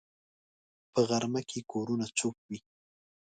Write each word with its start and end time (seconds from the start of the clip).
په 0.93 0.99
غرمه 1.09 1.41
کې 1.49 1.59
کورونه 1.71 2.05
چوپ 2.17 2.35
وي 2.49 2.59